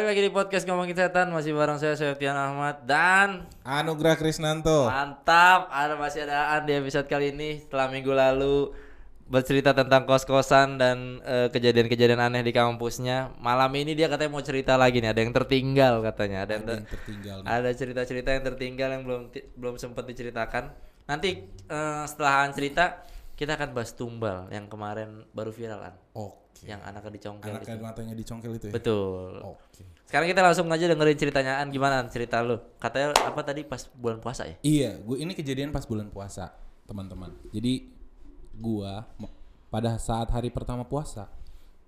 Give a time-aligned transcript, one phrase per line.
[0.00, 4.88] Balik lagi di podcast ngomongin setan masih bareng saya Septian Ahmad dan Anugrah Krisnanto.
[4.88, 8.72] mantap ada masih ada Aan di episode kali ini setelah minggu lalu
[9.28, 13.36] bercerita tentang kos-kosan dan eh, kejadian-kejadian aneh di kampusnya.
[13.44, 16.80] Malam ini dia katanya mau cerita lagi nih, ada yang tertinggal katanya, ada yang, ter-
[16.80, 17.48] yang tertinggal nih.
[17.52, 19.22] ada cerita-cerita yang tertinggal yang belum
[19.60, 20.72] belum sempat diceritakan.
[21.12, 23.04] Nanti eh, setelah Aan cerita
[23.40, 26.68] kita akan bahas tumbal yang kemarin baru viralan, Oke.
[26.68, 27.56] yang anaknya dicongkel.
[27.56, 27.72] Anak itu.
[27.72, 28.72] yang matanya dicongkel itu ya.
[28.76, 29.40] Betul.
[29.40, 29.80] Oke.
[30.04, 32.60] Sekarang kita langsung aja dengerin ceritanya An gimana An, cerita lu.
[32.76, 34.60] Katanya apa tadi pas bulan puasa ya?
[34.60, 36.52] Iya, gue ini kejadian pas bulan puasa,
[36.84, 37.32] teman-teman.
[37.48, 37.88] Jadi
[38.60, 39.08] gua
[39.72, 41.32] pada saat hari pertama puasa,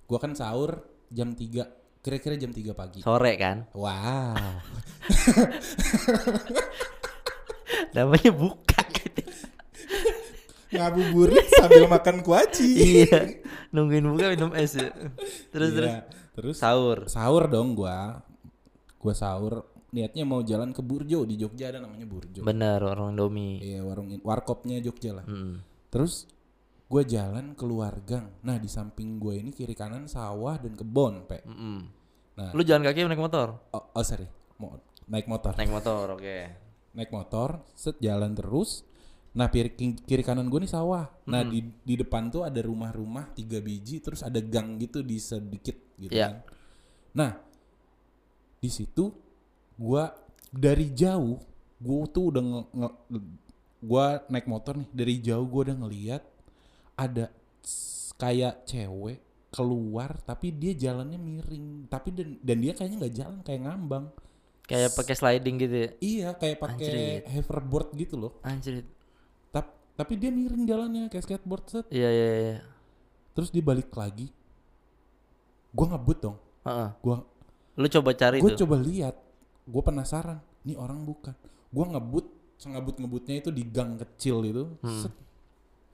[0.08, 3.04] gua kan sahur jam 3, kira-kira jam 3 pagi.
[3.04, 3.68] Sore kan?
[3.76, 4.40] Wow.
[7.92, 8.71] Namanya buka gitu.
[10.72, 12.70] Ngabuburit sambil makan kuaci.
[13.04, 13.40] iya.
[13.70, 14.88] Nungguin buka minum es ya.
[15.52, 16.00] Terus terus Iya.
[16.32, 16.98] Terus sahur.
[17.12, 18.24] sahur dong gua.
[18.96, 22.40] Gua sahur niatnya mau jalan ke Burjo di Jogja ada namanya Burjo.
[22.40, 23.60] Bener orang Indomie.
[23.60, 25.24] Iya, warung warkopnya Jogja lah.
[25.28, 25.60] Mm.
[25.92, 26.24] Terus
[26.88, 28.32] gue jalan keluar gang.
[28.44, 31.44] Nah di samping gue ini kiri kanan sawah dan kebon, pe.
[31.44, 31.78] Mm-mm.
[32.36, 32.50] Nah.
[32.56, 33.60] Lu jalan kaki naik motor?
[33.76, 34.24] Oh, oh sorry,
[34.56, 35.52] mau naik motor.
[35.52, 36.36] Naik motor, oke.
[36.96, 38.88] Naik motor, set jalan terus.
[39.32, 41.08] Nah kiri, kiri kanan gue nih sawah.
[41.24, 45.76] Nah di di depan tuh ada rumah-rumah tiga biji, terus ada gang gitu di sedikit
[45.96, 46.28] gitu Iya.
[46.28, 46.34] kan.
[47.14, 47.30] Nah
[48.58, 49.08] di situ
[49.74, 50.04] gue
[50.48, 51.40] dari jauh,
[51.78, 52.96] gue tuh udah nge, nge-
[53.82, 56.22] gue naik motor nih dari jauh gue udah ngeliat
[56.94, 57.32] ada
[58.14, 59.18] kayak cewek
[59.50, 64.06] keluar tapi dia jalannya miring tapi dan, dan dia kayaknya nggak jalan kayak ngambang
[64.62, 65.90] Kayak pakai sliding gitu ya.
[65.98, 66.96] iya kayak pakai
[67.28, 68.86] hoverboard gitu loh Anjir.
[69.92, 72.58] Tap- tapi dia miring jalannya kayak skateboard set Iya iya iya.
[73.32, 74.32] terus dia balik lagi
[75.70, 76.90] gua ngebut dong Heeh.
[76.98, 77.16] gua
[77.72, 79.16] Lu coba cari gue coba lihat
[79.62, 81.32] gue penasaran nih orang bukan
[81.68, 85.08] gue ngebut sengebut ngebutnya itu di gang kecil itu Hmm.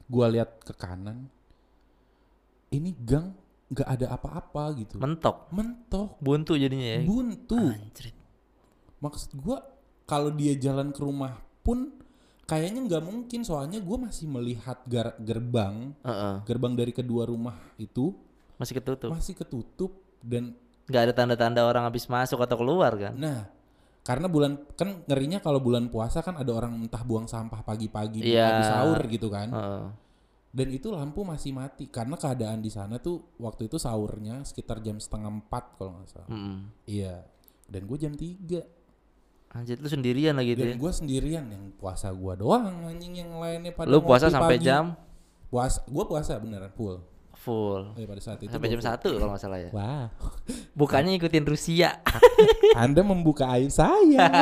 [0.04, 1.30] gue lihat ke kanan
[2.68, 3.30] ini gang
[3.68, 5.48] nggak ada apa-apa gitu Mentok.
[5.50, 7.00] mentok Buntu jadinya ya.
[7.00, 8.10] buntu Anjir.
[8.98, 9.56] maksud gue
[10.02, 11.92] kalau dia jalan ke rumah pun
[12.48, 16.34] kayaknya nggak mungkin soalnya gue masih melihat gar- gerbang Heeh.
[16.48, 18.16] gerbang dari kedua rumah itu
[18.56, 19.12] Masih ketutup.
[19.12, 19.92] masih ketutup
[20.24, 20.56] dan
[20.88, 23.12] Gak ada tanda-tanda orang habis masuk atau keluar kan?
[23.12, 23.44] Nah,
[24.00, 28.66] karena bulan kan ngerinya kalau bulan puasa kan ada orang entah buang sampah pagi-pagi habis
[28.66, 29.52] sahur gitu kan.
[29.52, 29.84] Heeh.
[30.48, 34.96] Dan itu lampu masih mati karena keadaan di sana tuh waktu itu sahurnya sekitar jam
[34.96, 36.28] setengah empat kalau nggak salah.
[36.32, 36.72] Mm-mm.
[36.88, 37.20] Iya.
[37.68, 38.64] Dan gue jam tiga
[39.48, 40.76] Anjir lu sendirian lagi gitu Dan ya.
[40.76, 44.66] gue sendirian yang puasa gue doang anjing yang lainnya pada Lu puasa sampai pagi.
[44.66, 44.92] jam
[45.48, 47.00] puasa gue puasa beneran full.
[47.34, 47.94] full.
[47.94, 48.88] Eh, pada saat itu Sampai jam full.
[48.90, 49.70] satu kalau nggak salah ya.
[49.70, 50.12] Wah,
[50.74, 51.96] Bukannya ikutin Rusia.
[52.76, 54.28] Anda membuka aib saya.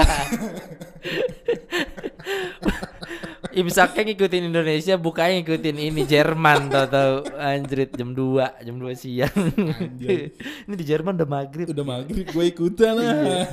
[3.53, 9.33] Imsaknya ngikutin Indonesia, bukanya ngikutin ini Jerman tau anjrit jam 2, jam 2 siang.
[10.67, 11.71] ini di Jerman udah maghrib.
[11.71, 13.49] Udah maghrib gue ikutan lah.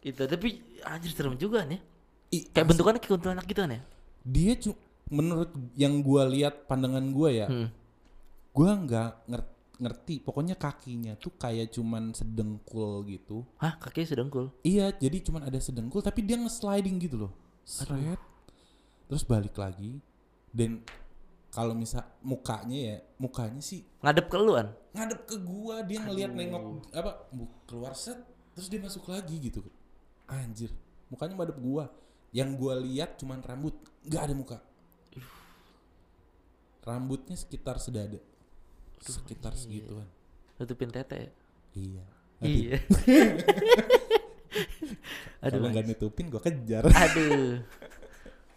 [0.00, 0.10] Iya.
[0.14, 0.48] Itu tapi
[0.82, 1.80] anjir serem juga nih.
[2.28, 3.82] Ih, Kayak bentukannya kayak kuntilanak gitu kan ya?
[4.20, 4.76] dia cu
[5.08, 7.72] menurut yang gua lihat pandangan gua ya Hmm.
[8.52, 14.52] gua nggak nger- ngerti pokoknya kakinya tuh kayak cuman sedengkul gitu Hah, kakinya sedengkul.
[14.60, 17.32] iya jadi cuman ada sedengkul tapi dia nge-sliding gitu loh
[17.64, 18.20] Seret.
[19.08, 19.96] terus balik lagi
[20.52, 20.84] dan
[21.48, 24.52] kalau misal mukanya ya mukanya sih Ngadep ke lu
[24.92, 28.20] ngadep ke gua dia ngelihat nengok apa bu- keluar set
[28.52, 29.64] terus dia masuk lagi gitu
[30.28, 30.70] anjir
[31.08, 31.88] mukanya madep gua
[32.30, 33.74] yang gua lihat cuman rambut
[34.04, 34.58] nggak ada muka
[36.84, 38.20] rambutnya sekitar sedada
[39.00, 40.08] sekitar segituan
[40.58, 41.30] Tutupin tete.
[41.76, 42.02] iya
[42.38, 42.78] Iya.
[45.42, 45.58] Aduh.
[45.58, 47.58] kalau nggak nutupin gua kejar Aduh.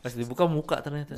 [0.02, 1.14] Pas dibuka muka ternyata.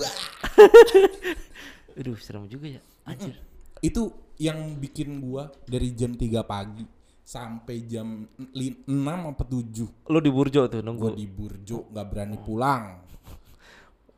[1.96, 2.82] Aduh, serem juga ya.
[3.08, 3.36] Anjir.
[3.84, 6.88] itu yang bikin gua dari jam 3 pagi
[7.24, 8.92] sampai jam li- 6
[9.32, 11.08] apa 7 Lu di Burjo tuh gua nunggu.
[11.14, 12.84] di Burjo nggak berani pulang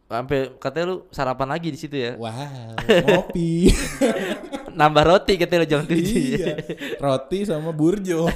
[0.06, 2.14] Sampai katanya lu sarapan lagi di situ ya.
[2.14, 3.74] wow ngopi
[4.72, 5.94] Nambah roti katanya lu jam 7.
[5.96, 6.54] iya
[6.98, 8.26] roti sama burjo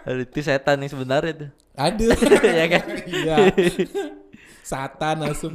[0.00, 1.50] Aduh, itu setan nih sebenarnya tuh.
[1.74, 2.08] aduh
[2.60, 2.84] ya kan?
[3.04, 3.36] iya
[4.62, 5.54] satan asem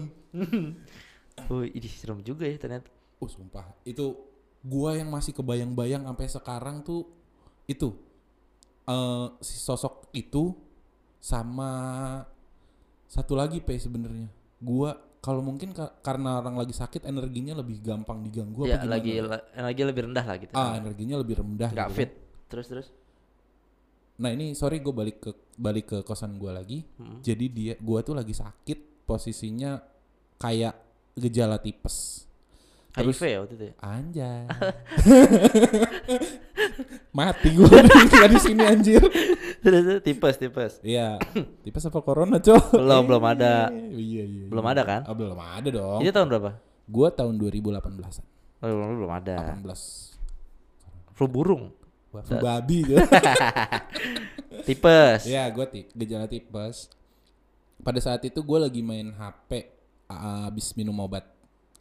[1.45, 2.89] Oh, ini serem juga ya ternyata.
[3.15, 4.13] oh sumpah itu
[4.65, 7.05] gua yang masih kebayang-bayang sampai sekarang tuh
[7.65, 7.93] itu
[8.83, 10.53] eh si sosok itu
[11.19, 11.71] sama
[13.05, 18.21] satu lagi pe sebenarnya gua kalau mungkin ka- karena orang lagi sakit energinya lebih gampang
[18.21, 18.93] diganggu ya apa gimana?
[18.93, 20.53] lagi la- lagi lebih rendah lah gitu.
[20.53, 22.11] ah energinya lebih rendah Nggak gitu fit.
[22.45, 22.87] Terus terus.
[24.15, 27.19] nah ini sorry gue balik ke balik ke kosan gue lagi Hmm.
[27.19, 29.81] jadi dia gue tuh lagi sakit posisinya
[30.37, 30.71] kayak
[31.15, 32.23] gejala tipes
[32.95, 33.73] HIV ya waktu itu ya?
[33.83, 34.43] anjay
[37.17, 37.67] mati gue
[38.11, 39.01] nggak di sini anjir
[39.65, 41.17] Terus, terus, tipes tipes Iya,
[41.65, 42.77] tipes apa corona, Cok?
[42.77, 43.73] Belum, belum ada.
[43.97, 44.45] Iya, iya.
[44.45, 45.99] belum ada kan Ah, belum ada dong.
[46.05, 46.51] itu tahun berapa
[46.85, 48.25] Gua tahun 2018-an.
[48.61, 51.17] oh, belum belum ada 18.
[51.17, 51.73] flu burung
[52.13, 53.01] flu babi tuh.
[54.63, 56.93] tipes Iya, gua tip, gejala tipes.
[57.81, 59.67] Pada saat itu gue lagi main HP
[60.45, 61.25] abis minum obat,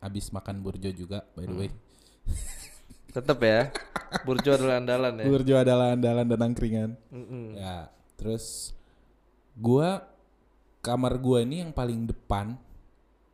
[0.04, 1.70] abis makan burjo juga, by the way.
[3.14, 3.70] tetep ya
[4.26, 6.90] burjo adalah andalan ya Burjo adalah andalan dan angkringan.
[7.08, 7.54] Mm-mm.
[7.56, 8.74] Ya, terus
[9.54, 10.02] gua
[10.82, 12.58] kamar gua ini yang paling depan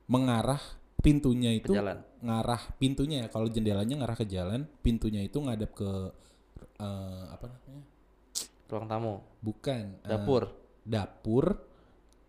[0.05, 0.61] mengarah
[1.01, 1.99] pintunya itu Ke jalan.
[2.21, 5.91] ngarah pintunya ya kalau jendelanya ngarah ke jalan, pintunya itu ngadap ke
[6.77, 7.85] eh, apa namanya?
[8.71, 10.43] ruang tamu Bukan eh, dapur
[10.85, 11.45] dapur,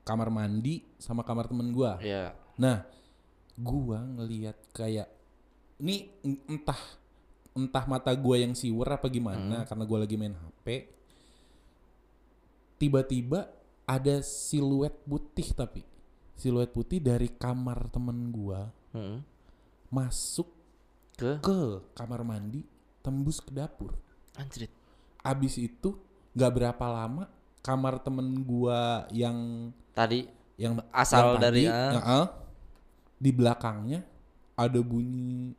[0.01, 1.99] kamar mandi sama kamar temen gua.
[1.99, 2.85] Iya Nah,
[3.61, 5.07] gua ngelihat kayak
[5.77, 6.77] ini en- entah
[7.51, 10.67] entah mata gua yang siwer apa gimana karena gua lagi main HP.
[12.77, 13.45] Tiba-tiba
[13.85, 15.85] ada siluet putih tapi
[16.33, 19.21] siluet putih dari kamar temen gua Mm-mm.
[19.93, 20.49] masuk
[21.13, 21.59] ke ke
[21.93, 22.65] kamar mandi
[23.01, 23.93] tembus ke dapur.
[24.33, 24.71] anjrit
[25.21, 25.93] Abis itu
[26.33, 27.29] nggak berapa lama
[27.61, 30.25] kamar temen gua yang tadi
[30.57, 32.25] yang Asal yang dari, tadi, ah.
[33.21, 34.01] Di belakangnya
[34.57, 35.53] ada bunyi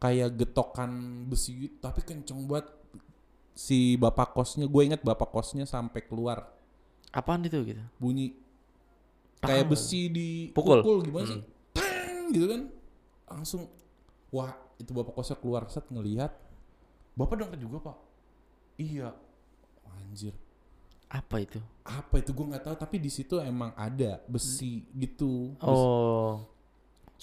[0.00, 2.72] kayak getokan besi gitu, tapi kenceng banget.
[3.54, 6.48] Si bapak kosnya gue inget bapak kosnya sampai keluar.
[7.14, 7.84] Apaan itu gitu?
[8.00, 8.34] Bunyi
[9.38, 9.72] kayak Tang.
[9.76, 10.82] besi di Pukul.
[11.04, 11.40] gimana sih?
[11.70, 12.62] Tang, gitu kan.
[13.30, 13.70] Langsung
[14.34, 14.50] wah
[14.80, 16.34] itu bapak kosnya keluar set ngelihat.
[17.14, 17.96] Bapak denger juga pak.
[18.80, 19.14] Iya.
[19.86, 20.34] Anjir.
[21.06, 21.62] Apa itu?
[21.86, 22.34] Apa itu?
[22.34, 25.54] Gue nggak tahu tapi di situ emang ada besi gitu.
[25.62, 26.53] Oh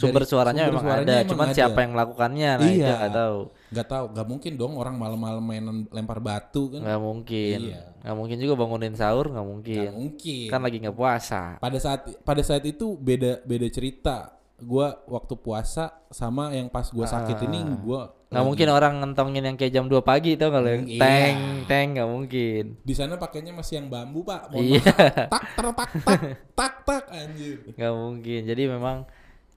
[0.01, 1.56] sumber suaranya sumber memang suaranya ada emang cuman ada.
[1.56, 2.50] siapa yang melakukannya?
[2.51, 2.89] Nah itu Iya.
[2.98, 3.39] nggak tahu.
[3.71, 4.06] Nggak tahu.
[4.12, 6.81] Nggak mungkin dong orang malam-malam mainan lempar batu kan?
[6.81, 7.59] Nggak mungkin.
[7.68, 7.81] Iya.
[8.01, 9.77] nggak mungkin juga bangunin sahur nggak mungkin.
[9.86, 10.48] Nggak mungkin.
[10.50, 11.42] Kan lagi nggak puasa.
[11.57, 14.18] Pada saat pada saat itu beda beda cerita.
[14.57, 19.57] Gua waktu puasa sama yang pas gua sakit ini gua nggak mungkin orang ngentongin yang
[19.57, 21.01] kayak jam 2 pagi tau kalau yang Iya.
[21.01, 22.63] teng teng nggak mungkin.
[22.80, 24.48] Di sana pakainya masih yang bambu pak.
[24.48, 24.94] Mohon Iya.
[25.27, 26.21] tak ter tak tak
[26.53, 27.57] tak tak anjir.
[27.71, 28.42] Nggak mungkin.
[28.45, 28.98] Jadi memang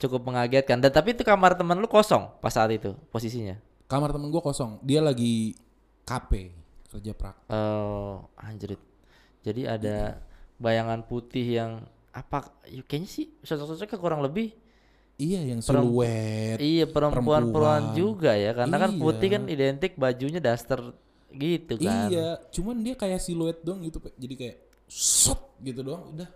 [0.05, 4.29] cukup mengagetkan dan tapi itu kamar teman lu kosong pas saat itu posisinya kamar temen
[4.29, 5.57] gua kosong dia lagi
[6.03, 6.53] KP
[6.91, 8.79] kerja prak Oh, anjrit.
[9.41, 10.21] Jadi ada
[10.57, 11.73] bayangan putih yang
[12.11, 12.49] apa?
[12.65, 14.55] ya Kayaknya sih sosok-sosoknya kurang lebih
[15.15, 17.43] iya yang siluet iya perempuan-perempuan
[17.83, 17.83] perempuan.
[17.95, 19.01] juga ya, karena kan Iya.
[19.01, 20.81] putih kan identik bajunya daster
[21.31, 22.09] gitu kan.
[22.09, 24.57] iya cuman dia kayak siluet dong gitu jadi kayak
[24.87, 26.29] shot gitu doang udah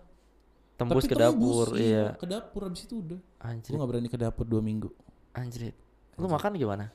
[0.79, 2.15] Tembus Tapi ke tembus, dapur, iya.
[2.15, 4.87] ke dapur abis itu udah gue Anjrit, gak berani ke dapur dua minggu
[5.35, 5.75] anjrit.
[6.15, 6.87] Lu makan gimana?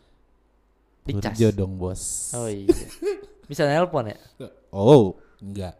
[1.04, 1.36] Dicas.
[1.36, 2.72] Burjo dong bos Oh iya.
[3.44, 4.18] Bisa nelpon ya?
[4.72, 5.76] oh enggak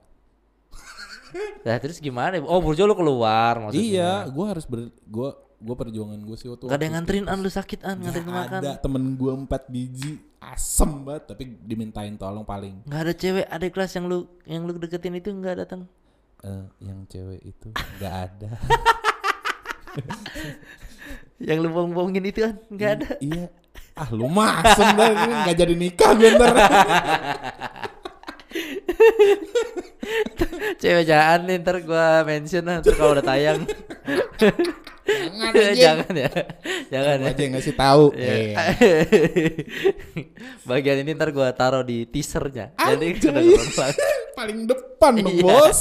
[1.66, 2.44] Nah, terus gimana?
[2.44, 3.80] Oh, Burjo lu keluar maksudnya.
[3.82, 5.30] iya gue harus ber gue
[5.64, 8.44] gue perjuangan gue sih waktu Gak ada yang nganterin an lu sakit an nganterin Nggak
[8.44, 8.60] makan.
[8.60, 13.64] ada temen gue empat biji asem banget tapi dimintain tolong paling Gak ada cewek ada
[13.64, 15.88] kelas yang lu yang lu deketin itu nggak datang.
[16.44, 18.52] Eh, yang cewek itu nggak ada
[21.40, 23.10] Yang lu bohong-bohongin itu kan nggak ada.
[23.20, 23.48] iya
[23.94, 26.52] ah lu mah asem banget ini nggak jadi nikah gue ntar
[30.76, 33.64] Cewek jangan nih ntar gua mention lah ntar kalau udah tayang.
[35.04, 36.30] jangan jangan ya.
[36.90, 37.30] Jangan ya.
[37.30, 38.34] aja yang ngasih tahu Iya.
[38.34, 38.58] Iya.
[40.70, 42.76] Bagian ini ntar gua taruh di teasernya.
[42.76, 43.32] Jadi Anjay.
[43.46, 43.94] berulang.
[44.34, 45.44] paling depan dong Iya.
[45.44, 45.80] bos.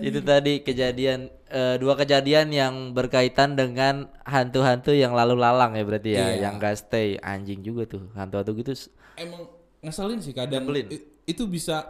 [0.00, 6.10] Itu tadi kejadian eh, dua kejadian yang berkaitan dengan hantu-hantu yang lalu lalang ya berarti
[6.14, 6.34] ya, Iya.
[6.40, 8.08] yang gak stay anjing juga tuh.
[8.12, 8.72] Hantu-hantu gitu
[9.14, 9.46] emang
[9.78, 10.86] ngeselin sih kadang Nyebelin.
[10.90, 11.84] i- itu bisa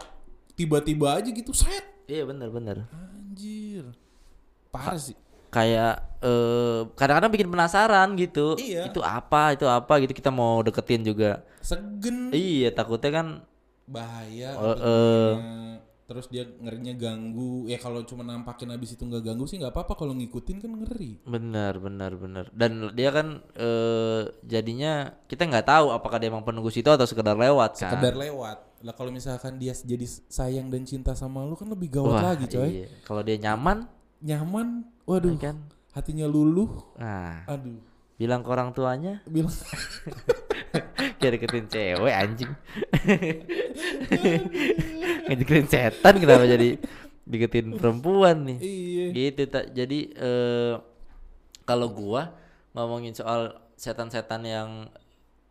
[0.53, 3.89] tiba-tiba aja gitu set Iya bener-bener anjir
[4.69, 5.15] parah sih
[5.49, 8.59] kayak eh kadang-kadang bikin penasaran gitu.
[8.59, 8.91] Iya.
[8.91, 9.55] Itu apa?
[9.55, 11.47] Itu apa gitu kita mau deketin juga.
[11.63, 13.27] segen Iya, takutnya kan
[13.87, 15.79] bahaya Oh, tentunya.
[16.05, 17.65] Terus dia ngerinya ganggu.
[17.65, 19.97] Ya kalau cuma nampakin habis itu nggak ganggu sih nggak apa-apa.
[19.97, 21.17] Kalau ngikutin kan ngeri.
[21.25, 22.45] Benar benar benar.
[22.53, 27.33] Dan dia kan eh jadinya kita nggak tahu apakah dia emang penunggu situ atau sekedar
[27.33, 27.97] lewat kan.
[27.97, 28.61] sekedar lewat.
[28.85, 32.45] Lah kalau misalkan dia jadi sayang dan cinta sama lu kan lebih gawat Wah, lagi
[32.45, 32.85] coy.
[32.85, 32.87] iya.
[33.01, 33.89] Kalau dia nyaman?
[34.21, 34.85] Nyaman?
[35.09, 35.33] Waduh.
[35.41, 35.57] Kan.
[35.95, 36.91] hatinya luluh?
[36.99, 37.79] Nah, aduh.
[38.19, 39.23] Bilang ke orang tuanya?
[39.23, 39.51] Bilang.
[41.19, 42.51] Dia deketin cewek anjing.
[45.25, 46.77] Ngedeketin setan kenapa jadi
[47.25, 48.57] deketin perempuan nih?
[48.61, 49.05] Iya.
[49.11, 49.73] Gitu tak.
[49.73, 50.73] Jadi eh
[51.63, 52.33] kalau gua
[52.71, 54.69] ngomongin soal setan-setan yang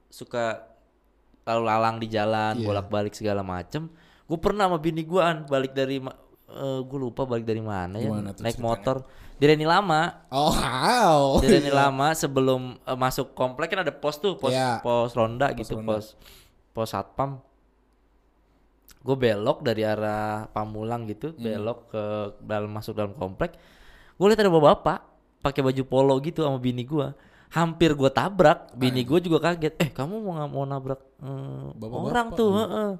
[0.09, 0.71] suka
[1.45, 2.64] lalu lalang di jalan, Iya.
[2.64, 3.90] bolak-balik segala macem.
[4.25, 6.00] Gue pernah sama bini gua an balik dari
[6.45, 8.62] eh gue lupa balik dari mana ya, Gimana naik ceritanya?
[8.62, 8.97] motor.
[9.35, 11.43] Di Reni Lama, Oh, wow.
[11.43, 14.78] di Reni Lama sebelum eh, masuk komplek kan ada pos tuh, pos Iya.
[14.78, 15.99] pos ronda gitu, ronda.
[15.99, 16.14] pos
[16.71, 17.43] pos satpam.
[19.04, 21.44] Gue belok dari arah Pamulang gitu, Hmm.
[21.44, 22.02] belok ke
[22.40, 23.52] dalam masuk dalam komplek.
[24.16, 25.04] Gue lihat ada bapak
[25.38, 27.12] pakai baju polo gitu sama bini gua.
[27.52, 29.76] Hampir gue tabrak, bini gue juga kaget.
[29.76, 32.50] Eh kamu mau nggak mau nabrak eh, Bapak-bapak orang tuh?
[32.50, 32.58] gitu.
[32.58, 32.90] heeh.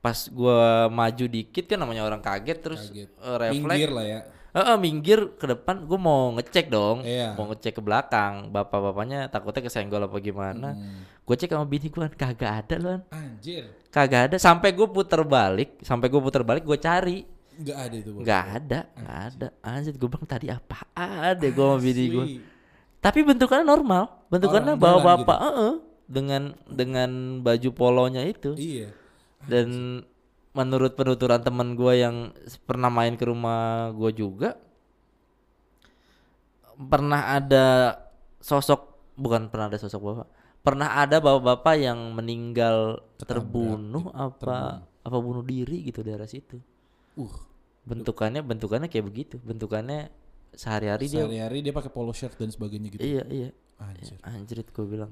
[0.00, 3.08] Pas gua maju dikit kan namanya orang kaget terus Kaget.
[3.14, 3.90] eh, refleks.
[3.92, 4.20] Lah ya.
[4.50, 7.38] Heeh, minggir ke depan, gue mau ngecek dong, Iya.
[7.38, 8.50] mau ngecek ke belakang.
[8.50, 10.74] Bapak-bapaknya takutnya kesenggol apa gimana.
[10.74, 11.06] Hmm.
[11.22, 13.70] Gue cek sama bini gue, kagak ada loh, Anjir.
[13.88, 14.36] kagak ada.
[14.42, 17.22] Sampai gue puter balik, sampai gue puter balik, gue cari,
[17.60, 18.10] Nggak ada itu.
[18.10, 18.22] Bang.
[18.26, 19.46] nggak ada, nggak ada.
[19.62, 22.24] Anjir, gue bilang tadi apaan deh gue sama bini gue.
[22.98, 25.72] Tapi bentukannya normal, bentukannya Orang bawa bapak, heeh,
[26.10, 28.58] dengan dengan baju polonya itu.
[28.58, 28.90] Iya.
[29.46, 29.68] Dan
[30.50, 32.16] menurut penuturan teman gue yang
[32.66, 34.58] pernah main ke rumah gue juga
[36.74, 37.66] pernah ada
[38.40, 40.28] sosok bukan pernah ada sosok bapak
[40.60, 46.58] pernah ada bapak-bapak yang meninggal terbunuh apa apa bunuh diri gitu daerah situ
[47.18, 47.26] Uh.
[47.84, 50.08] bentukannya bentukannya kayak begitu bentukannya
[50.54, 53.02] sehari-hari dia Sehari-hari dia pakai polo shirt dan sebagainya gitu.
[53.02, 53.50] iya iya
[53.82, 54.16] Anjir.
[54.22, 55.10] anjrit gue bilang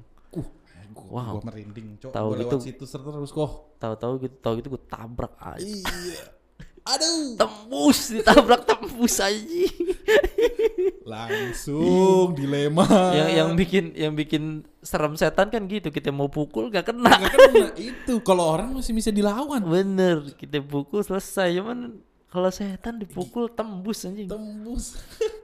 [1.04, 1.38] Wow.
[1.38, 2.10] gua merinding, cok.
[2.10, 2.40] Tahu gitu.
[2.40, 3.50] lewat situ terus kok.
[3.76, 6.22] tahu-tahu gitu tahu gitu gue tabrak aja Iya.
[6.88, 7.36] Aduh.
[7.36, 9.36] tembus ditabrak tembus aja
[11.04, 12.84] Langsung dilema.
[13.12, 14.44] yang yang bikin yang bikin
[14.80, 18.14] serem setan kan gitu kita mau pukul gak kena Nggak kena itu.
[18.20, 19.62] Kalau orang masih bisa dilawan.
[19.62, 25.00] bener kita pukul selesai cuman kalau setan dipukul tembus anjing Tembus.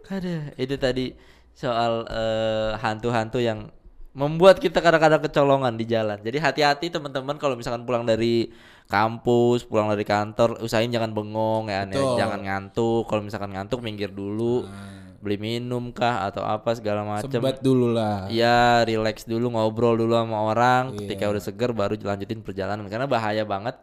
[0.06, 1.16] ada itu tadi
[1.50, 3.72] soal eh, hantu-hantu yang
[4.14, 8.48] membuat kita kadang-kadang kecolongan di jalan jadi hati-hati teman-teman kalau misalkan pulang dari
[8.86, 11.90] kampus pulang dari kantor usahain jangan bengong ya ya.
[11.90, 12.14] Betul.
[12.16, 17.32] jangan ngantuk kalau misalkan ngantuk minggir dulu Nah, beli minum kah atau apa segala macam
[17.32, 18.28] sebat dulu lah.
[18.28, 20.92] Iya, relax dulu ngobrol dulu sama orang.
[20.92, 20.98] Iya.
[21.00, 23.80] Ketika udah seger baru lanjutin perjalanan karena bahaya banget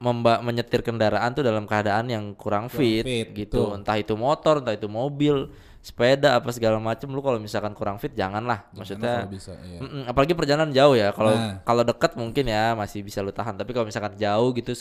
[0.00, 3.68] memba menyetir kendaraan tuh dalam keadaan yang kurang fit, fit, gitu.
[3.68, 3.76] betul.
[3.76, 5.52] Entah itu motor, entah itu mobil,
[5.88, 7.08] sepeda apa segala macam.
[7.08, 8.68] Lu kalau misalkan kurang fit janganlah.
[8.68, 9.78] Jangan Maksudnya kalau bisa, iya.
[10.04, 11.08] Apalagi perjalanan jauh ya.
[11.10, 11.64] Kalau Nah.
[11.64, 14.76] kalau dekat mungkin ya masih bisa lu tahan, tapi kalau misalkan jauh gitu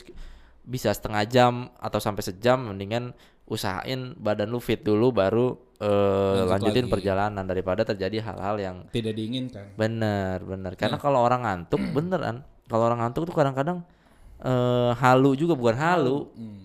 [0.62, 3.16] bisa setengah jam atau sampai sejam mendingan
[3.48, 6.92] usahain badan lu fit dulu baru Lanjut lanjutin lagi.
[6.92, 9.78] perjalanan daripada terjadi hal-hal yang Tidak diinginkan.
[9.80, 13.86] bener bener karena kalau orang ngantuk beneran kalau orang ngantuk tuh kadang-kadang
[14.40, 16.18] eh halu juga bukan halu.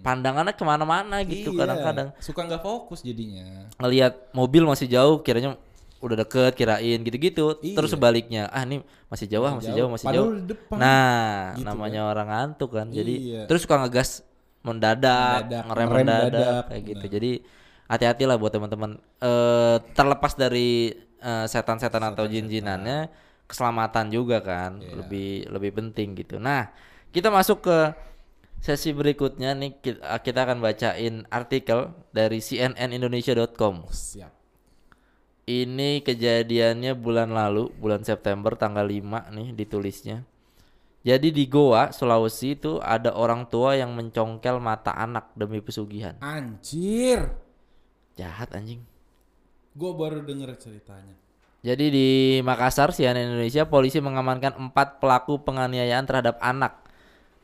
[0.03, 2.09] pandangannya ke mana-mana gitu Iya, kadang-kadang.
[2.19, 3.71] Suka nggak fokus jadinya.
[3.79, 5.55] ngelihat mobil masih jauh kiranya
[5.99, 7.55] udah deket kirain gitu-gitu.
[7.55, 7.95] Terus Iya.
[7.95, 10.43] sebaliknya ah ini masih jauh ah, masih jauh masih Padahal jauh.
[10.45, 10.77] depan.
[10.77, 12.91] nah Gitu namanya orang ngantuk kan.
[12.91, 13.43] Jadi Iya.
[13.47, 14.27] terus suka ngegas
[14.61, 17.05] mendadak, Mendadak, ngerem ngerem mendadak mendadak, kayak gitu.
[17.09, 17.31] Jadi
[17.87, 18.91] hati-hatilah buat teman-teman.
[19.19, 20.71] Eh terlepas dari
[21.23, 23.07] eh, setan-setan atau jin-jinannya
[23.47, 24.83] keselamatan juga kan.
[24.83, 24.99] Iya.
[24.99, 26.37] lebih lebih penting gitu.
[26.37, 26.67] Nah
[27.13, 27.79] kita masuk ke
[28.65, 34.33] sesi berikutnya nih kita, kita akan bacain artikel dari cnnindonesia.com siap.
[35.45, 40.25] ini kejadiannya bulan lalu, bulan September tanggal 5 nih ditulisnya.
[41.03, 46.15] Jadi di Goa, Sulawesi itu ada orang tua yang mencongkel mata anak demi pesugihan.
[46.23, 47.27] Anjir.
[48.15, 48.87] Jahat anjing.
[49.75, 51.19] Gue baru denger ceritanya.
[51.63, 52.09] Jadi di
[52.47, 56.82] Makassar, CNN Indonesia, polisi mengamankan empat pelaku penganiayaan terhadap anak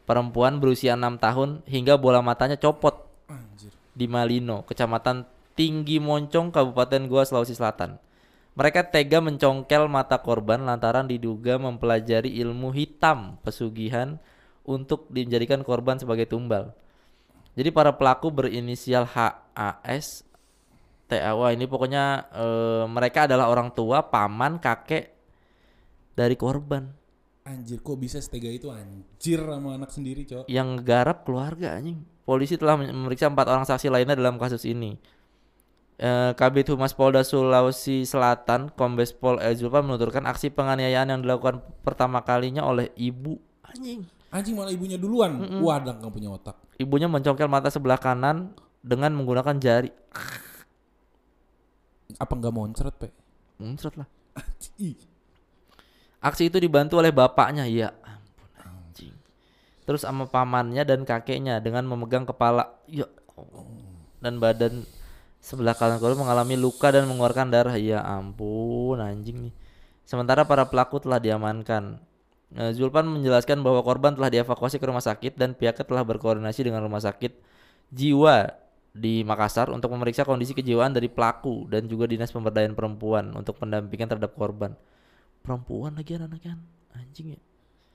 [0.09, 3.69] perempuan berusia 6 tahun hingga bola matanya copot Anjir.
[3.93, 8.01] di Malino, Kecamatan Tinggi Moncong, Kabupaten Goa, Sulawesi Selatan.
[8.57, 14.17] Mereka tega mencongkel mata korban lantaran diduga mempelajari ilmu hitam pesugihan
[14.65, 16.73] untuk dijadikan korban sebagai tumbal.
[17.55, 20.27] Jadi para pelaku berinisial HAS,
[21.07, 25.15] TAW ini pokoknya eh, mereka adalah orang tua, paman, kakek
[26.19, 26.98] dari korban
[27.49, 30.53] Anjir kok bisa setega itu anjir sama anak sendiri, Cok.
[30.53, 32.05] yang garap keluarga anjing.
[32.29, 35.01] Polisi telah memeriksa empat orang saksi lainnya dalam kasus ini.
[35.97, 42.21] Eh, Kabit Humas Polda Sulawesi Selatan, Kombes Pol Ezulfa menuturkan aksi penganiayaan yang dilakukan pertama
[42.21, 44.05] kalinya oleh ibu anjing.
[44.29, 45.41] Anjing malah ibunya duluan.
[45.65, 46.61] Wadah nggak punya otak.
[46.77, 48.53] Ibunya mencongkel mata sebelah kanan
[48.85, 49.91] dengan menggunakan jari.
[52.21, 53.09] Apa nggak moncret, Pe?
[53.57, 54.09] Muncrat lah.
[56.19, 59.15] Aksi itu dibantu oleh bapaknya, ya ampun anjing.
[59.87, 63.07] Terus sama pamannya dan kakeknya dengan memegang kepala, ya
[64.19, 64.83] dan badan
[65.39, 67.79] sebelah kanan korban mengalami luka dan mengeluarkan darah.
[67.79, 69.55] Ya ampun anjing nih.
[70.03, 72.03] Sementara para pelaku telah diamankan.
[72.57, 76.81] Eh, Zulpan menjelaskan bahwa korban telah dievakuasi ke rumah sakit dan pihaknya telah berkoordinasi dengan
[76.81, 77.37] rumah sakit
[77.93, 78.49] jiwa
[78.97, 84.09] di Makassar untuk memeriksa kondisi kejiwaan dari pelaku dan juga dinas pemberdayaan perempuan untuk pendampingan
[84.09, 84.73] terhadap korban.
[85.43, 86.59] Perempuan lagi anaknya
[86.95, 87.41] anjing ya.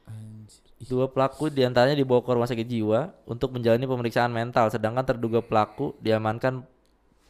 [0.04, 0.64] Anjir.
[0.84, 5.40] Dua pelaku di antaranya dibawa ke rumah sakit jiwa untuk menjalani pemeriksaan mental, sedangkan terduga
[5.40, 6.68] pelaku diamankan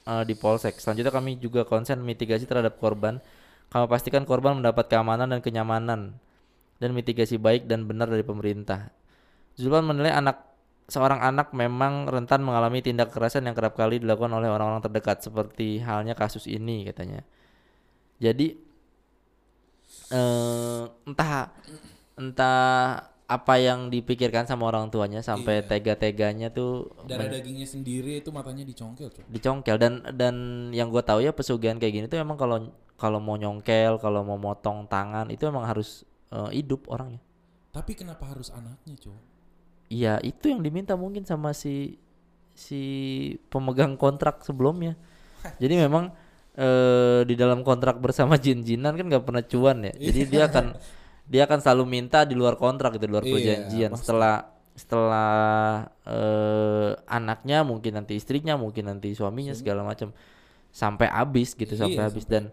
[0.09, 0.81] eh, di polsek.
[0.81, 3.21] Selanjutnya kami juga konsen mitigasi terhadap korban.
[3.69, 6.17] Kami pastikan korban mendapat keamanan dan kenyamanan
[6.77, 8.89] dan mitigasi baik dan benar dari pemerintah.
[9.53, 10.53] Zulpan menilai anak
[10.89, 15.79] seorang anak memang rentan mengalami tindak kekerasan yang kerap kali dilakukan oleh orang-orang terdekat seperti
[15.79, 17.23] halnya kasus ini katanya.
[18.19, 18.59] Jadi
[20.13, 21.49] eh entah
[22.13, 22.61] entah
[23.25, 25.65] apa yang dipikirkan sama orang tuanya sampai Iya.
[25.65, 29.25] tega-teganya tuh Darah dagingnya sendiri itu matanya dicongkel, Cok.
[29.25, 30.35] dicongkel dan dan
[30.69, 34.37] yang gue tahu ya pesugihan kayak gini tuh emang kalau kalau mau nyongkel kalau mau
[34.37, 37.17] motong tangan itu emang harus eh, hidup orangnya
[37.73, 39.17] Tapi kenapa harus anaknya, Cok?
[39.89, 41.97] iya itu yang diminta mungkin sama si
[42.53, 42.81] si
[43.49, 44.93] pemegang kontrak sebelumnya
[45.57, 46.13] jadi memang
[46.55, 49.93] eh, di dalam kontrak bersama jin-jinan kan nggak pernah cuan ya.
[49.93, 50.65] Jadi dia akan
[51.23, 53.89] dia akan selalu minta di luar kontrak gitu di luar Iya, perjanjian.
[53.93, 54.01] pasti.
[54.05, 54.35] setelah
[54.73, 55.31] setelah
[56.03, 60.09] eh, anaknya mungkin nanti istrinya mungkin nanti suaminya segala macam
[60.73, 62.25] sampai habis gitu sampai Iya, habis.
[62.25, 62.49] Dan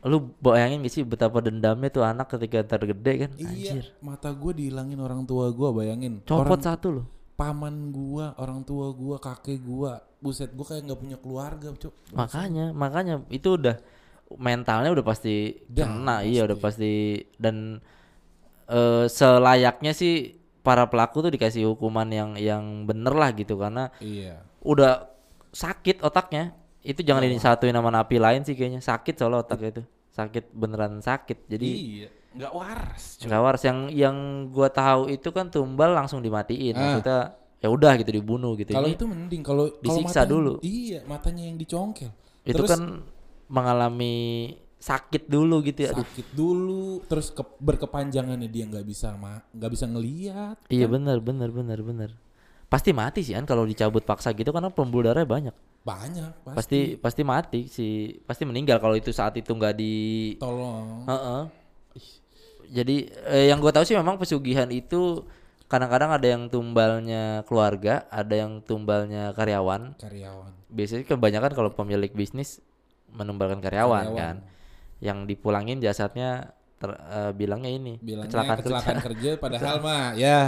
[0.00, 3.84] lu bayangin gak sih betapa dendamnya tuh anak ketika ntar gede kan anjir.
[3.84, 6.24] Iya, mata gue dihilangin orang tua gue, bayangin.
[6.24, 7.06] copot orang satu loh
[7.40, 11.94] paman gua, orang tua gua, kakek gua, buset gua kayak nggak punya keluarga, Cok.
[12.12, 13.80] makanya makanya itu udah
[14.36, 17.24] mentalnya udah pasti Dah, kena iya udah pasti.
[17.34, 17.80] Dan
[18.68, 23.56] eh, selayaknya sih para pelaku tuh dikasih hukuman yang yang bener lah gitu.
[23.58, 24.44] Karena Iya.
[24.62, 25.08] udah
[25.50, 26.54] sakit otaknya.
[26.80, 28.78] Itu jangan disatuin sama napi lain sih kayaknya.
[28.78, 29.82] Sakit soalnya otaknya itu.
[30.14, 31.50] Sakit beneran sakit.
[31.50, 33.04] Jadi Iya, nggak waras.
[33.18, 34.16] Nggak waras yang yang
[34.48, 36.80] gua tahu itu kan tumbal langsung dimatiin Ah.
[36.96, 37.20] maksudnya
[37.58, 40.52] ya udah gitu dibunuh gitu Kalau itu mending kalau disiksa matanya- dulu.
[40.60, 42.10] Iya, matanya yang dicongkel.
[42.40, 42.82] itu Terus kan
[43.50, 44.16] mengalami
[44.80, 50.56] sakit dulu gitu ya sakit dulu, terus ke, berkepanjangannya dia nggak bisa nggak bisa ngelihat.
[50.66, 52.10] Iya benar benar benar benar.
[52.64, 55.54] Pasti mati sih kan kalau dicabut paksa gitu karena pembuluh darahnya banyak.
[55.80, 56.56] Banyak pasti.
[56.56, 59.94] Pasti pasti mati sih, pasti meninggal kalau itu saat itu nggak di
[60.38, 61.04] Tolong.
[61.04, 61.40] Heeh.
[62.70, 65.26] Jadi eh, yang gue tahu sih memang pesugihan itu
[65.66, 69.98] kadang-kadang ada yang tumbalnya keluarga, ada yang tumbalnya karyawan.
[69.98, 70.52] karyawan.
[70.70, 72.62] Biasanya kebanyakan kalau pemilik bisnis
[73.10, 74.18] menumbalkan karyawan, Karyawan.
[74.18, 74.36] kan.
[75.02, 79.08] Yang dipulangin jasadnya ter- eh, bilangnya ini Bilangnya kecelakaan, kecelakaan, kerja.
[79.08, 80.38] kerja padahal mah ya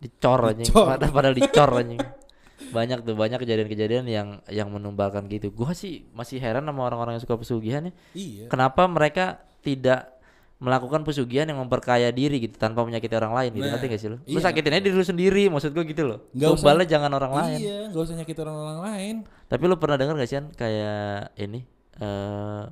[0.00, 0.86] dicor Dicor.
[0.88, 2.00] padahal padahal dicor anjing
[2.70, 7.24] banyak tuh banyak kejadian-kejadian yang yang menumbalkan gitu gua sih masih heran sama orang-orang yang
[7.24, 8.44] suka pesugihan ya iya.
[8.48, 10.19] kenapa mereka tidak
[10.60, 14.08] melakukan pesugihan yang memperkaya diri gitu tanpa menyakiti orang lain gitu Nah, ngerti gak sih
[14.08, 14.44] lu lu iya.
[14.44, 17.78] sakitin aja diri lu sendiri maksud gua gitu loh Nggak usah- jangan orang lain Iya,
[17.88, 19.14] nggak usah nyakitin orang, orang lain.
[19.48, 21.64] tapi lu pernah dengar gak sih An, kayak ini
[21.96, 22.64] eh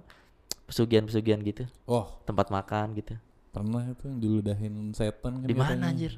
[0.65, 3.17] pesugihan-pesugihan gitu Oh, tempat makan gitu
[3.49, 5.89] pernah itu yang diludahin setan kan di mana katanya.
[5.89, 6.13] anjir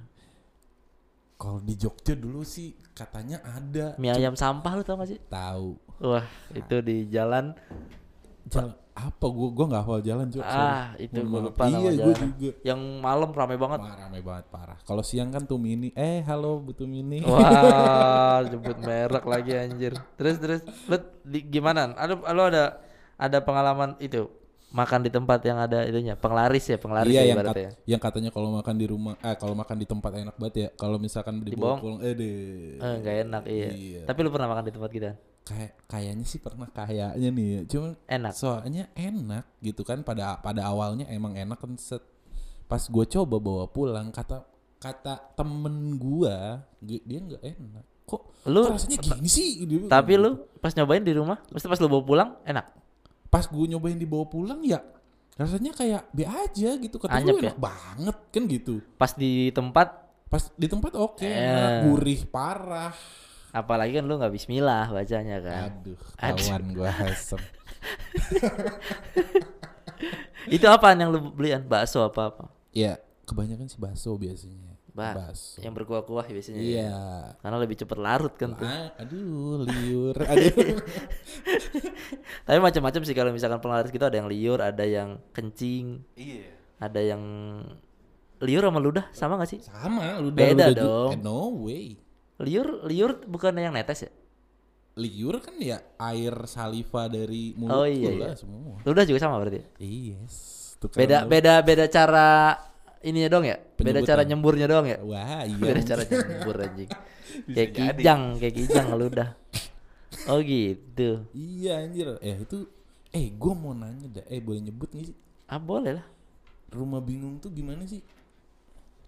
[1.36, 3.94] Kalau di Jogja dulu sih katanya ada.
[3.96, 5.78] mie ayam sampah lu tau gak sih Tahu.
[6.02, 7.54] wah itu di jalan
[8.44, 10.46] Jalan apa gua gua nggak hafal jalan sorry.
[10.46, 11.42] Ah, itu maaf.
[11.46, 12.28] lupa nama Iya, gua jalannya.
[12.34, 12.50] juga.
[12.62, 13.80] Yang malam rame banget.
[13.80, 14.78] Wah, rame banget parah.
[14.80, 15.88] Kalau siang kan tuh mini.
[15.92, 17.22] Eh, halo Bu Tumini.
[17.22, 19.92] Wah, jemput merek lagi anjir.
[20.14, 21.92] Terus terus lu di, gimana?
[21.92, 22.64] Ada lu ada
[23.16, 24.28] ada pengalaman itu
[24.70, 27.70] makan di tempat yang ada itunya, penglaris ya, penglaris iya ya yang, kat- ibaratnya.
[27.84, 30.94] yang katanya kalau makan di rumah eh kalau makan di tempat enak banget ya kalau
[30.96, 31.78] misalkan Dibohong.
[31.78, 32.38] pulang eh deh
[32.78, 33.68] Eh, enggak enak iya.
[33.68, 34.00] Iya.
[34.04, 35.10] Tapi lu pernah makan di tempat kita?
[35.42, 37.60] Kayak kayaknya sih pernah kayaknya nih ya.
[37.66, 38.32] cuman Enak.
[38.32, 42.04] soalnya enak gitu kan pada pada awalnya emang enak kan set
[42.64, 48.62] pas gue coba bawa pulang kata kata temen gua gi- dia nggak enak kok Lu
[48.62, 49.50] kok rasanya gini sih
[49.86, 50.22] tapi gitu.
[50.22, 52.66] lu pas nyobain di rumah, mesti pas lu bawa pulang enak.
[53.26, 54.80] pas gue nyobain dibawa pulang ya
[55.34, 57.48] rasanya kayak be aja gitu kata Anyep gue ya?
[57.48, 59.88] enak banget kan gitu Pas di tempat
[60.26, 61.26] pas di tempat oke Eh.
[61.26, 62.94] enak, gurih parah
[63.50, 65.70] apalagi kan lu nggak bismillah bacanya kan.
[65.72, 67.40] aduh kawan gue asem
[70.48, 71.62] Itu apaan yang lu belian?
[71.62, 72.44] Bakso apa apa?
[72.70, 76.58] ya kebanyakan sih bakso biasanya Ba- bakso Yang berkuah-kuah biasanya.
[76.58, 76.66] ya.
[76.66, 76.94] iya
[77.38, 78.64] Karena lebih cepet larut kan tuh.
[78.64, 80.54] Ah, aduh liur aduh
[82.46, 86.02] Tapi macam-macam sih kalau misalkan penglaris gitu ada yang liur, ada yang kencing.
[86.14, 87.22] iya Ada yang
[88.40, 89.60] liur sama ludah sama gak sih?
[89.60, 91.10] Sama, lu Beda udah ju- dong.
[91.12, 91.86] Eh, no way.
[92.40, 94.10] Liur liur bukan yang netes ya?
[94.96, 98.32] Liur kan ya air saliva dari mulut Oh, iya, iya.
[98.34, 98.80] semua.
[98.82, 99.60] Ludah juga sama berarti.
[99.78, 100.34] Yes.
[100.76, 102.56] Tuh kan Beda lu- beda beda cara
[103.00, 103.56] ininya dong ya?
[103.76, 104.98] Beda cara nyemburnya doang ya?
[105.00, 105.56] Wah, iya.
[105.56, 106.90] Beda cara nyembur anjing.
[107.54, 109.28] kayak kijang, kayak kijang ludah.
[110.26, 111.24] Oh gitu.
[111.32, 112.18] Iya anjir.
[112.18, 112.66] Eh itu
[113.10, 114.24] eh gua mau nanya dah.
[114.26, 115.16] Eh boleh nyebut gak sih?
[115.46, 116.06] Ah boleh lah.
[116.70, 118.00] Rumah bingung tuh gimana sih?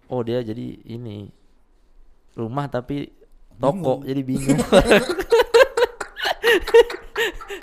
[0.05, 1.27] Oh dia jadi ini
[2.33, 3.07] rumah tapi
[3.57, 4.61] toko jadi bingung.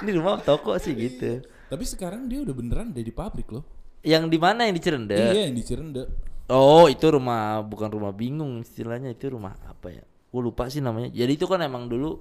[0.02, 1.44] ini rumah toko sih gitu.
[1.70, 3.64] Tapi sekarang dia udah beneran udah di pabrik loh.
[4.00, 5.14] Yang di mana yang di Cirende?
[5.14, 6.02] Iya yang di Cirende.
[6.50, 10.04] Oh itu rumah bukan rumah bingung istilahnya itu rumah apa ya?
[10.32, 11.14] Gue lupa sih namanya.
[11.14, 12.18] Jadi itu kan emang dulu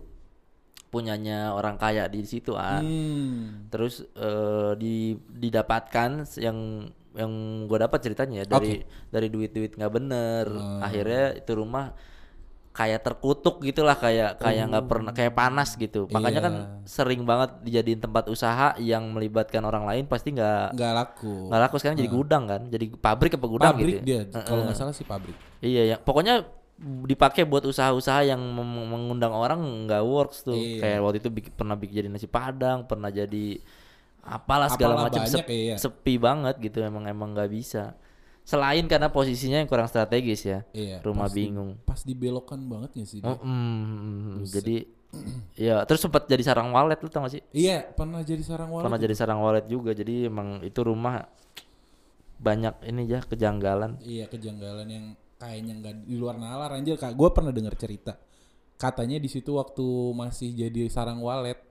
[0.89, 2.77] punyanya orang kaya di situ ah.
[2.77, 3.69] Hmm.
[3.73, 7.32] Terus eh, di didapatkan yang yang
[7.65, 10.45] gue dapat ceritanya ya dari dari duit-duit nggak bener.
[10.84, 11.97] Akhirnya itu rumah
[12.69, 16.08] kayak terkutuk gitulah kayak kayak nggak pernah kayak panas gitu.
[16.08, 16.53] Makanya kan
[16.86, 21.49] sering banget dijadiin tempat usaha yang melibatkan orang lain pasti nggak Nggak laku.
[21.49, 22.62] nggak laku sekarang jadi gudang kan.
[22.69, 23.99] Jadi pabrik apa gudang pabrik gitu.
[24.08, 24.23] ya?
[24.23, 24.41] dia.
[24.45, 25.36] Kalau nggak salah sih pabrik.
[25.60, 26.45] Iya ya, pokoknya
[26.79, 30.55] dipakai buat usaha-usaha yang mengundang orang nggak works tuh.
[30.55, 30.79] Iya.
[30.79, 33.60] Kayak waktu itu bik- pernah bikin jadi nasi padang, pernah jadi
[34.23, 35.75] apalah segala macam banyak sep- ya, iya.
[35.75, 37.97] sepi banget gitu emang emang nggak bisa.
[38.49, 40.65] Selain karena posisinya yang kurang strategis ya.
[40.73, 41.05] Iya.
[41.05, 41.71] Rumah pas di- bingung.
[41.85, 43.29] Pas dibelokan banget gak sih dia?
[43.29, 44.89] Oh, mm, jadi
[45.53, 47.43] ya terus sempat jadi sarang walet lu tau gak sih?
[47.53, 48.89] Iya, pernah jadi sarang walet.
[48.89, 49.93] Pernah jadi sarang walet juga.
[49.93, 51.29] Jadi emang itu rumah
[52.41, 54.01] banyak ini ya kejanggalan.
[54.01, 55.05] Iya, kejanggalan yang
[55.38, 56.97] kayaknya nggak di luar nalar anjir.
[56.97, 58.17] Kak, gue pernah dengar cerita.
[58.81, 59.85] Katanya di situ waktu
[60.17, 61.62] masih jadi sarang walet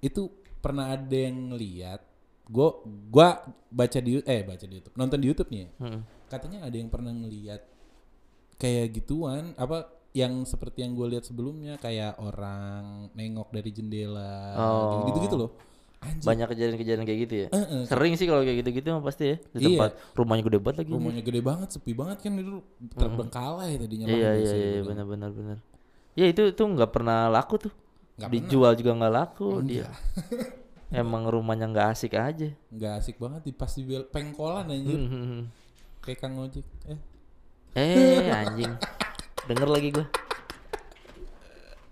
[0.00, 0.32] itu
[0.64, 2.00] pernah ada yang ngeliat
[2.48, 2.68] gue
[3.06, 3.28] gua
[3.68, 5.68] baca di eh baca di YouTube nonton di YouTube nih ya.
[5.78, 6.00] Mm.
[6.26, 7.62] katanya ada yang pernah ngeliat
[8.54, 15.06] kayak gituan apa yang seperti yang gue lihat sebelumnya kayak orang nengok dari jendela Oh.
[15.06, 15.50] gitu gitu loh
[15.98, 17.46] anjir Banyak kejadian-kejadian kayak gitu ya.
[17.48, 19.36] Eh, eh, Sering sih kalau kayak gitu-gitu mah pasti ya.
[19.50, 19.66] Di Iya.
[19.74, 20.92] tempat rumahnya gede banget lagi.
[20.94, 22.54] rumahnya gede banget sepi banget kan itu
[22.94, 25.08] terbengkalai tadinya Iya lahan iya biasa iya dibilang.
[25.10, 25.56] benar benar.
[26.14, 27.72] Ya itu itu nggak pernah laku tuh.
[28.14, 29.90] Nggak Dijual juga nggak laku dia.
[30.88, 32.48] Emang rumahnya nggak asik aja.
[32.68, 35.42] nggak asik banget di pas di pengkolan anjir Hmm.
[36.02, 36.98] kayak kang ojek eh
[37.76, 38.72] Eh anjing.
[39.44, 40.06] Denger lagi gua.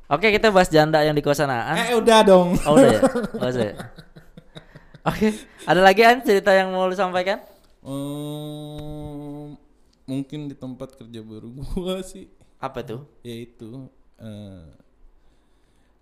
[0.07, 1.77] Oke kita bahas janda yang di kosan Aan.
[1.83, 3.01] eh udah dong Oh udah ya?
[3.43, 3.75] Usah ya?
[5.03, 7.43] Oke, ada lagi An cerita yang mau lu sampaikan?
[7.83, 9.55] Ehm,
[10.05, 13.03] mungkin di tempat kerja baru gua sih Apa tuh?
[13.21, 14.63] yaitu eh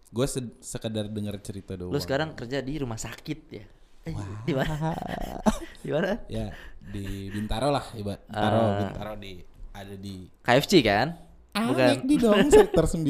[0.07, 0.27] gue
[0.59, 3.64] sekedar dengar cerita doang Lu sekarang kerja di rumah sakit ya?
[4.05, 4.12] Eh,
[4.43, 4.93] Di mana?
[5.85, 6.12] Di mana?
[6.27, 8.77] ya di Bintaro lah iba Bintaro Ah.
[8.79, 9.33] Bintaro di
[9.71, 11.17] ada di KFC kan?
[11.51, 12.05] ah, Bukan.
[12.05, 13.01] di dong sektor 9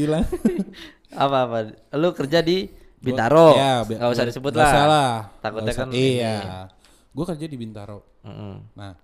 [1.24, 1.58] apa apa
[1.92, 6.70] lu kerja di Bintaro ya, bi- nggak usah disebut lah salah takutnya kan iya
[7.10, 8.54] gue kerja di Bintaro Mm-mm.
[8.72, 8.94] nah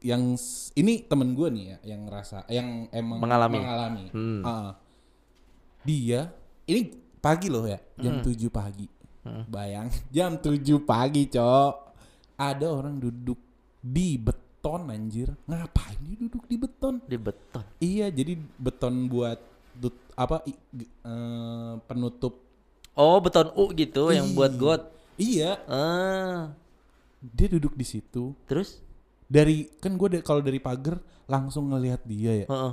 [0.00, 0.36] yang
[0.74, 3.58] ini temen gue nih ya yang ngerasa yang emang Mengalami.
[3.58, 4.40] mengalami Hmm.
[4.42, 4.72] Ah.
[5.90, 6.20] Dia
[6.64, 6.80] ini
[7.18, 8.24] pagi loh ya jam Hmm.
[8.24, 8.86] 7 pagi.
[9.46, 11.74] Bayang jam 7 pagi cok.
[12.36, 13.36] Ada orang duduk
[13.76, 15.28] di beton anjir.
[15.44, 16.94] Ngapain dia duduk di beton?
[17.04, 17.64] Di beton.
[17.78, 19.36] Iya jadi beton buat
[19.74, 22.40] tut- apa i- g- eh, penutup.
[22.92, 24.58] Oh beton U gitu yang buat Ih.
[24.58, 24.82] got?
[25.16, 25.50] Iya.
[25.66, 26.52] Ah.
[27.20, 28.32] Dia duduk di situ.
[28.46, 28.80] Terus?
[29.26, 32.46] Dari kan gue kalau dari pagar langsung ngelihat dia ya.
[32.48, 32.72] Heeh.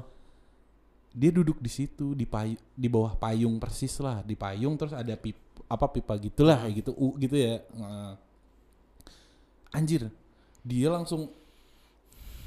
[1.18, 5.18] Dia duduk di situ di payu, di bawah payung persis lah di payung terus ada
[5.18, 5.34] pip
[5.66, 7.60] apa pipa gitulah kayak gitu u gitu ya.
[7.74, 8.16] Nah.
[9.74, 10.08] anjir
[10.62, 11.28] dia langsung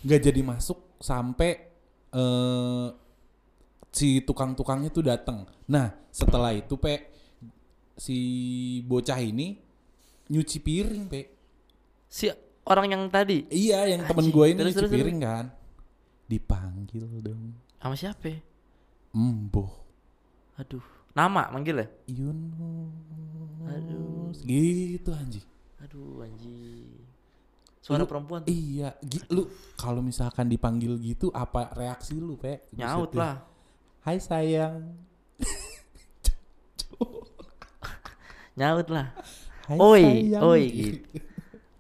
[0.07, 1.51] nggak jadi masuk sampai
[2.15, 2.89] eh
[3.91, 7.11] si tukang-tukangnya tuh datang nah setelah itu pe
[8.01, 8.17] si
[8.89, 9.61] bocah ini
[10.31, 11.23] nyuci piring pe.
[12.07, 12.31] Si
[12.65, 13.45] orang yang tadi?
[13.51, 15.47] Iya yang temen gue ini Terus, nyuci terus, piring kan.
[16.31, 17.59] Dipanggil dong.
[17.83, 18.31] Sama siapa
[19.11, 19.71] emboh
[20.55, 20.83] aduh.
[21.11, 21.87] Nama manggil ya?
[22.07, 22.47] Yunus
[24.45, 25.43] gitu anjing.
[25.83, 26.87] Aduh anjing.
[27.81, 28.45] Suara Lu- perempuan.
[28.47, 32.61] iya gi- lu kalau misalkan dipanggil gitu apa reaksi lu pe?
[32.77, 33.43] Nyaut lah.
[34.05, 34.95] Hai sayang.
[38.55, 39.11] Nyaut lah.
[39.67, 40.43] Hai oi sayang.
[40.45, 40.99] oi gitu.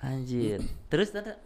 [0.00, 0.58] Anjir.
[0.88, 1.36] Terus ada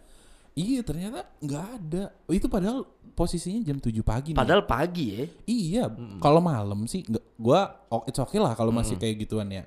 [0.55, 4.39] iya ternyata nggak ada itu padahal posisinya jam 7 pagi nih.
[4.39, 5.83] padahal pagi ya iya
[6.19, 9.63] kalau malam sih nggak gua oh, it's okay lah kalau masih kayak gituan ya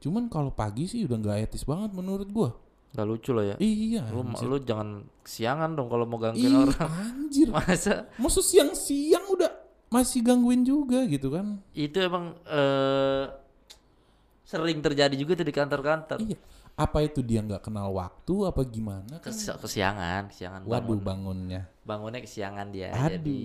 [0.00, 2.50] cuman kalau pagi sih udah nggak etis banget menurut gua
[2.90, 3.54] Gak lucu loh ya.
[3.62, 4.02] Iya.
[4.10, 4.50] Lu, anjir.
[4.50, 6.90] lu jangan kesiangan dong kalau mau gangguin Ih, orang.
[6.90, 7.46] anjir.
[7.54, 9.50] Masa Maksud siang-siang udah
[9.94, 11.58] masih gangguin juga gitu kan.
[11.70, 13.26] itu emang eh
[14.42, 16.18] sering terjadi juga tuh di kantor-kantor.
[16.18, 16.38] Iya.
[16.74, 19.18] Apa itu dia nggak kenal waktu apa gimana?
[19.18, 19.30] Kan?
[19.30, 21.00] Kes- kesiangan, kesiangan Waduh bangun.
[21.04, 21.62] bangunnya.
[21.82, 22.90] Bangunnya kesiangan dia.
[22.90, 23.16] Aduh.
[23.16, 23.40] Jadi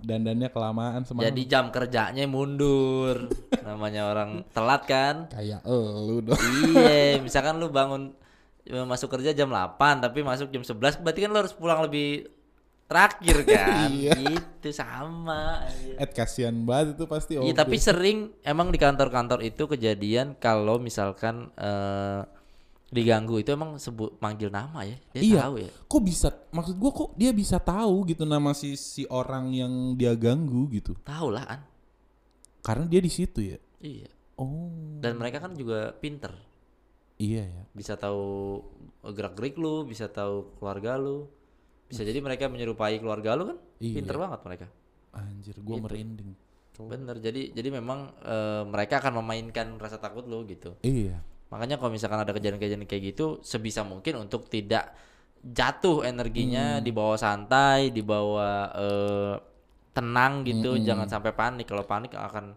[0.00, 1.28] Dandannya kelamaan semalam.
[1.28, 3.28] jadi jam kerjanya mundur.
[3.68, 5.28] Namanya orang telat kan?
[5.28, 6.40] kayak elu dong.
[6.72, 8.16] iya, misalkan lu bangun
[8.64, 12.32] eh, masuk kerja jam 8 tapi masuk jam 11 berarti kan lu harus pulang lebih
[12.88, 13.92] terakhir kan?
[13.92, 14.16] Iya.
[14.16, 15.68] Gitu sama.
[15.94, 17.36] Eh kasihan banget itu pasti.
[17.36, 22.24] Iya, tapi sering emang di kantor-kantor itu kejadian kalau misalkan eh
[22.90, 24.98] diganggu itu emang sebut manggil nama ya.
[25.14, 25.38] Dia Iya.
[25.46, 25.70] tahu ya.
[25.86, 30.12] kok bisa maksud gua kok dia bisa tahu gitu nama si si orang yang dia
[30.14, 30.98] ganggu gitu.
[31.00, 31.60] Tahu lah an.
[32.60, 33.58] Karena dia di situ ya.
[33.78, 34.10] Iya.
[34.34, 34.98] Oh.
[34.98, 36.34] Dan mereka kan juga pinter.
[37.16, 37.62] Iya ya.
[37.70, 38.58] Bisa tahu
[39.06, 41.30] gerak-gerik lu, bisa tahu keluarga lu.
[41.86, 43.58] Bisa jadi mereka menyerupai keluarga lu kan?
[43.78, 43.94] Iya.
[44.02, 44.66] Pinter banget mereka.
[45.10, 45.84] Anjir, gua Gitu.
[45.86, 46.30] merinding.
[46.80, 47.16] Bener.
[47.20, 50.74] Jadi jadi memang eh, mereka akan memainkan rasa takut lu gitu.
[50.80, 51.20] Iya.
[51.50, 54.94] Makanya kalau misalkan ada kejadian-kejadian kayak gitu sebisa mungkin untuk tidak
[55.40, 56.84] jatuh energinya Hmm.
[56.84, 59.34] dibawa santai, dibawa eh,
[59.90, 60.86] tenang gitu, Mm-mm.
[60.86, 61.66] jangan sampai panik.
[61.66, 62.54] Kalau panik akan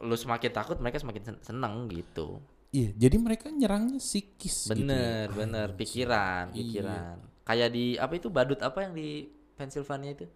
[0.00, 2.40] lu semakin takut, mereka semakin sen- seneng gitu.
[2.70, 4.78] Iya, jadi mereka nyerangnya psikis gitu.
[4.78, 5.34] Bener, ya.
[5.34, 6.56] bener, pikiran, Iya.
[6.56, 7.16] pikiran.
[7.44, 9.26] Kayak di apa itu badut apa yang di
[9.58, 10.26] Pennsylvania itu?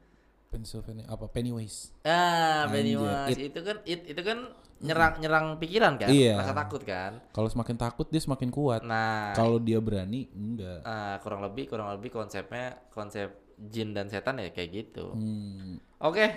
[0.51, 1.95] Pennsylvania apa Pennywise.
[2.03, 4.51] Ah, Pennywise itu kan it, itu kan
[4.85, 6.37] nyerang nyerang pikiran kan, Iya.
[6.37, 7.19] rasa takut kan.
[7.33, 8.85] Kalau semakin takut dia semakin kuat.
[8.85, 10.85] Nah, Kalau dia berani enggak.
[10.85, 15.15] Ah, kurang lebih kurang lebih konsepnya konsep jin dan setan ya kayak gitu.
[15.15, 15.81] Hmm.
[15.99, 16.37] Oke,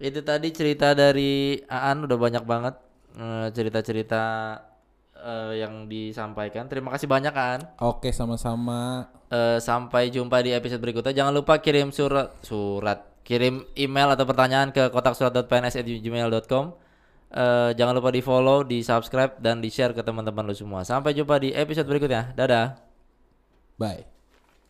[0.00, 2.74] itu tadi cerita dari Aan udah banyak banget
[3.14, 4.22] eh, cerita-cerita
[5.14, 6.66] eh, yang disampaikan.
[6.66, 7.60] Terima kasih banyak Aan.
[7.78, 9.06] Oke, sama-sama.
[9.28, 11.10] Eh, sampai jumpa di episode berikutnya.
[11.12, 16.83] Jangan lupa kirim surat surat kirim email atau pertanyaan ke kotak surat.pns@gmail.com.
[17.34, 20.86] Eh, jangan lupa di follow, di subscribe dan di share ke teman-teman lu semua.
[20.86, 22.30] Sampai jumpa di episode berikutnya.
[22.38, 22.78] Dadah.
[23.74, 24.13] Bye.